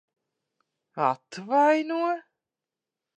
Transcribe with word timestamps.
Atvaino? 1.07 1.99